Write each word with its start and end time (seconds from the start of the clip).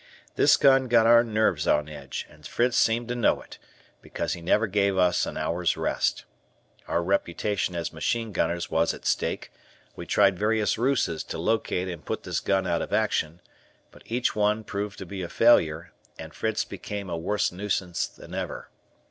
This 0.35 0.57
gun 0.57 0.87
got 0.87 1.05
our 1.05 1.23
nerves 1.23 1.67
on 1.67 1.87
edge, 1.87 2.25
and 2.27 2.47
Fritz 2.47 2.75
seemed 2.75 3.07
to 3.09 3.15
know 3.15 3.39
it, 3.39 3.59
because 4.01 4.33
he 4.33 4.41
never 4.41 4.65
gave 4.65 4.97
us 4.97 5.27
an 5.27 5.37
hour's 5.37 5.77
rest. 5.77 6.25
Our 6.87 7.03
reputation 7.03 7.75
as 7.75 7.93
machine 7.93 8.31
gunners 8.31 8.71
was 8.71 8.95
at 8.95 9.05
stake; 9.05 9.51
we 9.95 10.07
tried 10.07 10.39
various 10.39 10.75
ruses 10.75 11.23
to 11.25 11.37
locate 11.37 11.87
and 11.87 12.03
put 12.03 12.23
this 12.23 12.39
gun 12.39 12.65
out 12.65 12.81
of 12.81 12.91
action, 12.91 13.41
but 13.91 14.01
each 14.07 14.35
one 14.35 14.63
proved 14.63 14.97
to 14.97 15.05
be 15.05 15.21
a 15.21 15.29
failure, 15.29 15.93
and 16.17 16.33
Fritz 16.33 16.65
became 16.65 17.07
a 17.07 17.15
worse 17.15 17.51
nuisance 17.51 18.07
than 18.07 18.33
ever. 18.33 18.71